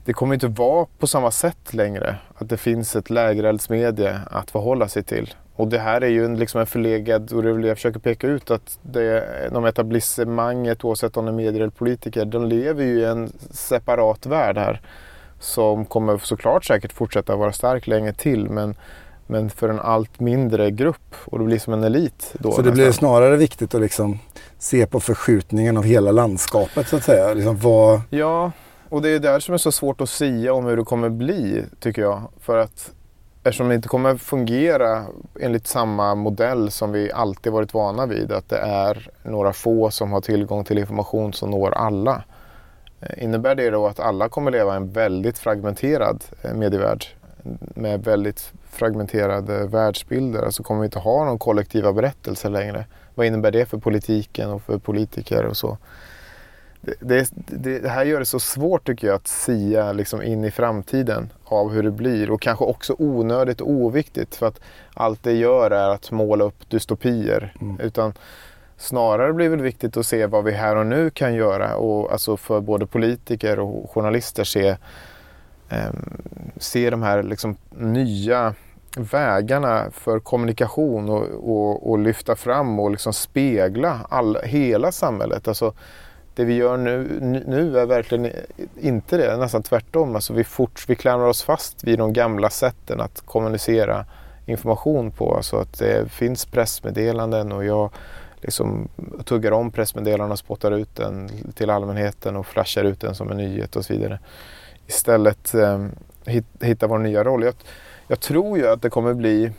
[0.06, 2.16] det kommer inte vara på samma sätt längre.
[2.36, 5.34] Att det finns ett lägereldsmedie att förhålla sig till.
[5.56, 8.00] Och det här är ju en, liksom en förlegad, och det är väl jag försöker
[8.00, 12.84] peka ut, att det, de etablissemanget, oavsett om de är medier eller politiker, de lever
[12.84, 14.82] ju i en separat värld här.
[15.40, 18.76] Som kommer såklart säkert fortsätta vara stark länge till, men,
[19.28, 21.16] men för en allt mindre grupp.
[21.26, 22.34] Och det blir som en elit.
[22.34, 22.74] Då, så det nästan.
[22.74, 24.20] blir snarare viktigt att liksom
[24.58, 27.34] se på förskjutningen av hela landskapet så att säga?
[27.34, 28.02] Liksom vad...
[28.10, 28.52] Ja,
[28.90, 31.66] och det är där som är så svårt att säga om hur det kommer bli,
[31.80, 32.22] tycker jag.
[32.40, 32.92] För att
[33.44, 35.06] eftersom det inte kommer fungera
[35.40, 40.12] enligt samma modell som vi alltid varit vana vid, att det är några få som
[40.12, 42.24] har tillgång till information som når alla.
[43.02, 47.06] Eh, innebär det då att alla kommer leva i en väldigt fragmenterad eh, medievärld
[47.60, 50.44] med väldigt fragmenterade världsbilder?
[50.44, 52.86] Alltså kommer vi inte ha någon kollektiva berättelser längre?
[53.16, 55.78] Vad innebär det för politiken och för politiker och så?
[56.82, 60.52] Det, det, det, här gör det så svårt tycker jag att sia liksom in i
[60.52, 64.60] framtiden av hur det blir och kanske också onödigt och oviktigt för att
[64.94, 67.54] allt det gör är att måla upp dystopier.
[67.62, 67.80] Mm.
[67.80, 68.14] Utan
[68.78, 72.38] snarare blir det viktigt att se vad vi här och nu kan göra och alltså
[72.38, 74.68] för både politiker och journalister se,
[75.70, 75.90] eh,
[76.58, 78.54] se de här liksom nya
[78.98, 85.48] vägarna för kommunikation och, och, och lyfta fram och liksom spegla all, hela samhället.
[85.48, 85.74] Alltså,
[86.36, 88.32] det vi gör nu, nu är verkligen
[88.82, 90.16] inte det, nästan tvärtom.
[90.16, 94.06] Alltså vi, fort, vi klamrar oss fast vid de gamla sätten att kommunicera
[94.46, 95.36] information på.
[95.36, 97.92] Alltså att det finns pressmeddelanden och jag
[98.42, 98.88] liksom
[99.26, 103.38] tuggar om pressmeddelanden och spottar ut den till allmänheten och flashar ut den som en
[103.38, 104.20] nyhet och så vidare.
[104.88, 105.88] Istället eh,
[106.62, 107.44] hitta vår nya roll.
[107.44, 107.54] Jag,
[108.08, 109.52] jag tror ju att det kommer bli,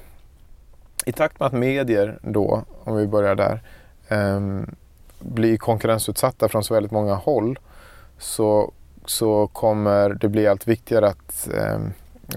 [1.06, 3.62] i takt med att medier då, om vi börjar där,
[4.08, 4.40] eh,
[5.20, 7.58] blir konkurrensutsatta från så väldigt många håll
[8.18, 8.72] så,
[9.04, 11.78] så kommer det bli allt viktigare att eh,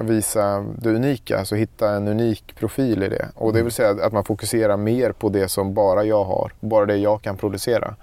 [0.02, 3.30] visa det unika, alltså hitta en unik profil i det.
[3.36, 6.86] Och det vill säga att man fokuserar mer på det som bara jag har, bara
[6.86, 7.96] det jag kan producera.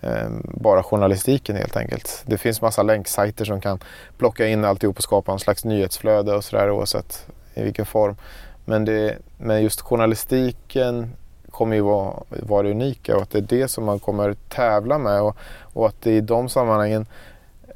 [0.00, 2.22] Eh, bara journalistiken helt enkelt.
[2.26, 3.78] Det finns massa länksajter som kan
[4.18, 8.16] plocka in alltihop och skapa en slags nyhetsflöde och sådär oavsett i vilken form.
[8.64, 11.10] Men, det, men just journalistiken
[11.56, 14.98] kommer ju vara, vara det unika och att det är det som man kommer tävla
[14.98, 17.06] med och, och att det i de sammanhangen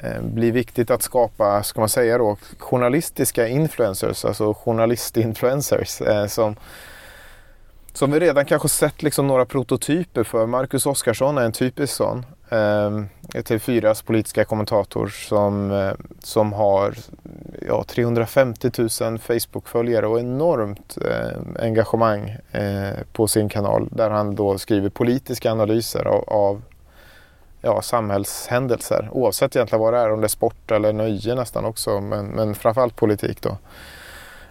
[0.01, 6.57] eh, blir viktigt att skapa, ska man säga då, journalistiska influencers, alltså journalistinfluencers eh, som
[7.93, 10.47] som vi redan kanske sett liksom några prototyper för.
[10.47, 12.27] Marcus Oskarsson är en typisk sån.
[12.49, 12.91] Eh,
[13.33, 16.95] TV4s politiska kommentator som, eh, som har
[17.69, 24.59] ja, 350 000 Facebook-följare och enormt eh, engagemang eh, på sin kanal där han då
[24.59, 26.63] skriver politiska analyser av, av
[27.61, 32.01] ja, samhällshändelser oavsett egentligen vad det är, om det är sport eller nöje nästan också
[32.01, 33.59] men, men framförallt politik då.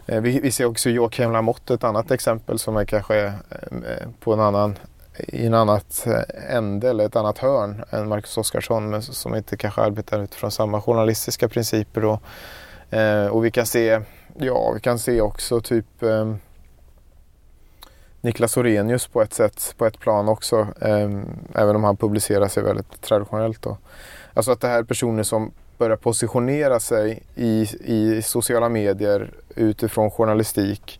[0.09, 4.33] Eh, vi, vi ser också Joakim Lamotte, ett annat exempel som är kanske eh, på
[4.33, 4.77] en annan
[5.17, 9.57] i en annat eh, ände eller ett annat hörn än Marcus Oskarsson men som inte
[9.57, 12.01] kanske arbetar utifrån samma journalistiska principer.
[12.01, 12.19] Då.
[12.97, 14.01] Eh, och vi kan se,
[14.37, 16.33] ja vi kan se också typ eh,
[18.21, 20.67] Niklas Orenius på ett sätt, på ett plan också.
[20.81, 21.09] Eh,
[21.55, 23.61] även om han publicerar sig väldigt traditionellt.
[23.61, 23.77] Då.
[24.33, 30.11] Alltså att det här är personer som börjar positionera sig i, i sociala medier utifrån
[30.11, 30.99] journalistik.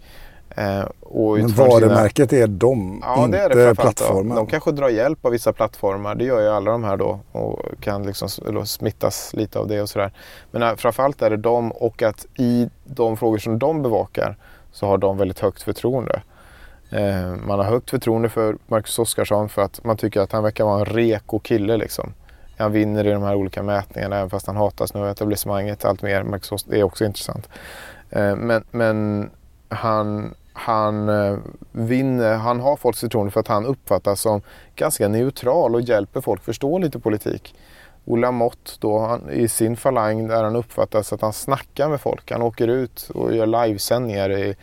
[0.50, 2.44] Eh, och Men varumärket sina...
[2.44, 4.36] är de, ja, inte det är det plattformen.
[4.36, 6.16] De kanske drar hjälp av vissa plattformar.
[6.16, 8.30] Det gör ju alla de här då och kan liksom
[8.66, 10.12] smittas lite av det och sådär.
[10.52, 14.38] Men äh, framförallt är det de och att i de frågor som de bevakar
[14.72, 16.22] så har de väldigt högt förtroende.
[16.90, 20.64] Eh, man har högt förtroende för Marcus Oskarsson för att man tycker att han verkar
[20.66, 22.14] vara en reko kille liksom.
[22.58, 26.02] Han vinner i de här olika mätningarna även fast han hatas nu av etablissemanget allt
[26.02, 26.24] mer.
[26.24, 27.50] Marcus det är också intressant.
[28.10, 29.30] Eh, men, men
[29.70, 31.38] han, han eh,
[31.72, 34.42] vinner, han har folks förtroende för att han uppfattas som
[34.76, 37.56] ganska neutral och hjälper folk förstå lite politik.
[38.06, 42.32] Ola Mott då, han, i sin falang där han uppfattas att han snackar med folk.
[42.32, 44.56] Han åker ut och gör livesändningar i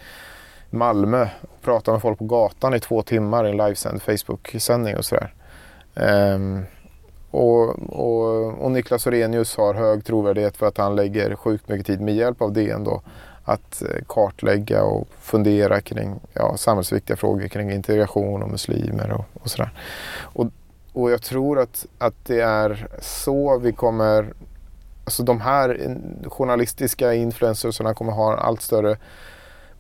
[0.70, 5.04] Malmö och pratar med folk på gatan i två timmar i en livesänd Facebook-sändning och
[5.04, 5.35] sådär.
[5.94, 6.64] Um,
[7.30, 12.00] och, och, och Niklas Orenius har hög trovärdighet för att han lägger sjukt mycket tid
[12.00, 13.02] med hjälp av DN då
[13.46, 19.50] att eh, kartlägga och fundera kring ja, samhällsviktiga frågor kring integration och muslimer och, och
[19.50, 19.70] sådär.
[20.20, 20.46] Och,
[20.92, 24.35] och jag tror att, att det är så vi kommer,
[25.04, 28.96] alltså de här journalistiska influencersarna kommer ha en allt större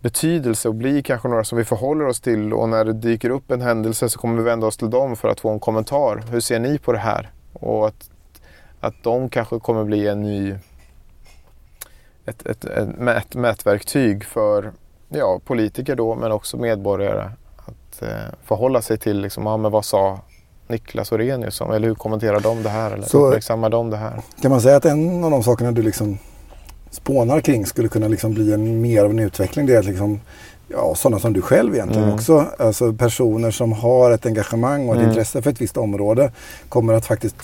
[0.00, 3.50] betydelse och bli kanske några som vi förhåller oss till och när det dyker upp
[3.50, 6.24] en händelse så kommer vi vända oss till dem för att få en kommentar.
[6.30, 7.30] Hur ser ni på det här?
[7.52, 8.10] Och att,
[8.80, 10.54] att de kanske kommer bli en ny
[12.26, 14.72] ett, ett, ett mät, mätverktyg för
[15.08, 18.08] ja, politiker då men också medborgare att eh,
[18.44, 20.20] förhålla sig till liksom, ja, men vad sa
[20.68, 21.70] Niklas Orenius om?
[21.70, 22.90] Eller hur kommenterar de det här?
[22.90, 24.20] Eller Så, uppmärksammar de det här?
[24.42, 26.18] Kan man säga att en av de sakerna du liksom
[26.90, 29.66] spånar kring skulle kunna liksom bli en, mer av en utveckling?
[29.66, 30.20] Det är att liksom,
[30.68, 32.14] ja, sådana som du själv egentligen mm.
[32.14, 32.46] också.
[32.58, 35.10] Alltså personer som har ett engagemang och ett mm.
[35.10, 36.32] intresse för ett visst område
[36.68, 37.36] kommer att faktiskt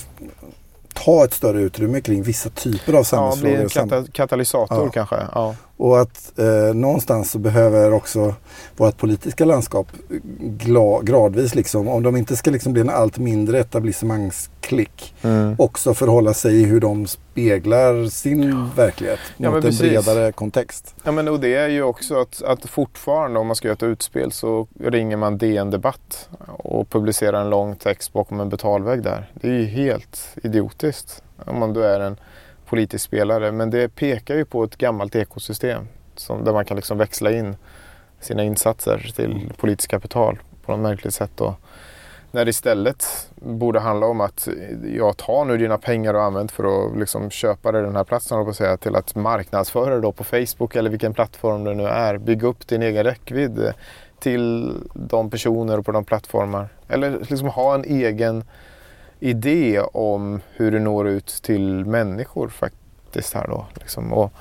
[1.04, 3.58] ta ett större utrymme kring vissa typer av samhällsfrågor.
[3.58, 4.90] Ja, bli en kata katalysator ja.
[4.90, 5.16] kanske.
[5.34, 5.54] Ja.
[5.82, 8.34] Och att eh, någonstans så behöver också
[8.76, 9.86] vårt politiska landskap
[11.02, 15.54] gradvis, liksom, om de inte ska liksom bli en allt mindre etablissemangsklick, mm.
[15.58, 18.68] också förhålla sig i hur de speglar sin ja.
[18.76, 19.80] verklighet ja, mot en precis.
[19.80, 20.94] bredare kontext.
[21.04, 23.82] Ja, men och det är ju också att, att fortfarande om man ska göra ett
[23.82, 29.30] utspel så ringer man DN Debatt och publicerar en lång text bakom en betalvägg där.
[29.34, 32.16] Det är ju helt idiotiskt om man då är en
[32.72, 33.52] politisk spelare.
[33.52, 37.56] Men det pekar ju på ett gammalt ekosystem som, där man kan liksom växla in
[38.20, 39.48] sina insatser till mm.
[39.56, 41.30] politiskt kapital på något märkligt sätt.
[41.36, 41.56] Då.
[42.30, 44.48] När det istället borde handla om att
[44.94, 48.44] jag tar nu dina pengar och använder för att liksom köpa dig den här platsen
[48.44, 52.18] på att säga, till att marknadsföra det på Facebook eller vilken plattform det nu är.
[52.18, 53.72] Bygga upp din egen räckvidd
[54.18, 56.68] till de personer och på de plattformar.
[56.88, 58.44] Eller liksom ha en egen
[59.22, 63.66] idé om hur det når ut till människor faktiskt här då.
[63.74, 64.12] Liksom.
[64.12, 64.32] Och,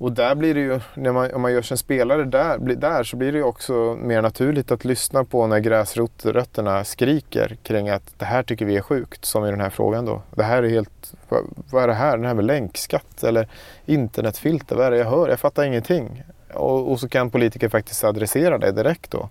[0.00, 3.04] och där blir det ju, när man, om man gör sig en spelare där, där
[3.04, 8.18] så blir det ju också mer naturligt att lyssna på när gräsrötterna skriker kring att
[8.18, 10.22] det här tycker vi är sjukt, som i den här frågan då.
[10.34, 12.18] Det här är helt, vad, vad är det här?
[12.18, 13.48] Det här med länkskatt eller
[13.86, 15.28] internetfilter, vad är det jag hör?
[15.28, 16.22] Jag fattar ingenting.
[16.54, 19.28] Och, och så kan politiker faktiskt adressera det direkt då.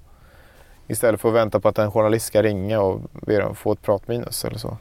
[0.89, 3.81] Istället för att vänta på att en journalist ska ringa och be dem få ett
[3.81, 4.77] pratminus eller så.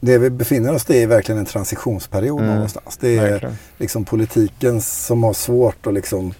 [0.00, 2.54] Det vi befinner oss i är verkligen en transitionsperiod mm.
[2.54, 2.96] någonstans.
[2.96, 3.56] Det är verkligen.
[3.78, 6.34] liksom politiken som har svårt att liksom,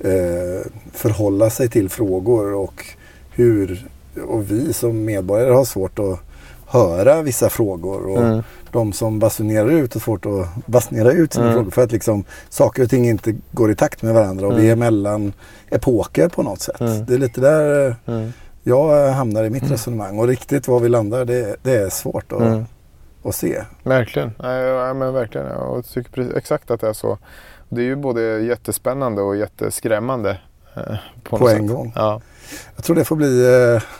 [0.00, 2.84] eh, förhålla sig till frågor och
[3.30, 3.88] hur
[4.22, 6.20] och vi som medborgare har svårt att
[6.66, 8.06] höra vissa frågor.
[8.06, 8.42] Och mm.
[8.70, 11.56] De som basunerar ut har svårt att basunera ut sina mm.
[11.56, 14.64] frågor för att liksom, saker och ting inte går i takt med varandra och mm.
[14.64, 15.32] vi är mellan
[15.70, 16.80] epoker på något sätt.
[16.80, 17.04] Mm.
[17.04, 18.32] Det är lite där mm.
[18.62, 19.72] jag hamnar i mitt mm.
[19.72, 22.64] resonemang och riktigt var vi landar det, det är svårt att, mm.
[23.24, 23.62] att se.
[23.82, 25.46] Verkligen, ja, men verkligen.
[25.46, 27.18] Jag tycker exakt att det är så.
[27.68, 30.38] Det är ju både jättespännande och jätteskrämmande
[30.76, 31.68] Eh, på, på en sätt.
[31.68, 31.92] gång.
[31.94, 32.20] Ja.
[32.76, 33.46] Jag tror det får bli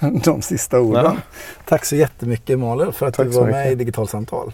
[0.00, 1.04] eh, de sista orden.
[1.04, 1.16] Ja.
[1.64, 4.52] Tack så jättemycket Malin för att Tack du var med i Digitalsamtal.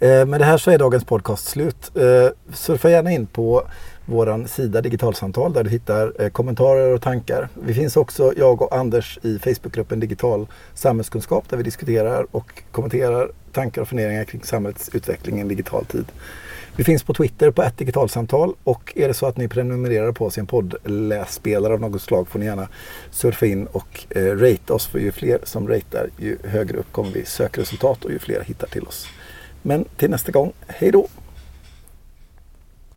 [0.00, 1.90] Eh, med det här så är dagens podcast slut.
[1.96, 3.62] Eh, surfa gärna in på
[4.06, 7.48] vår sida Digitalsamtal där du hittar kommentarer och tankar.
[7.54, 13.30] Vi finns också, jag och Anders, i Facebookgruppen Digital samhällskunskap där vi diskuterar och kommenterar
[13.52, 16.06] tankar och funderingar kring samhällets utveckling i digital tid.
[16.78, 20.26] Vi finns på Twitter på ett digitalsamtal och är det så att ni prenumererar på
[20.26, 22.68] oss i en poddlässpelare av något slag får ni gärna
[23.10, 27.10] surfa in och eh, rate oss för ju fler som ratear ju högre upp kommer
[27.10, 29.06] vi sökresultat och ju fler hittar till oss.
[29.62, 31.08] Men till nästa gång, hej då!